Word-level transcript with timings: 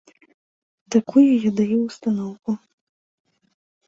Такую 0.95 1.25
я 1.47 1.51
даю 1.59 1.77
ўстаноўку. 1.81 2.51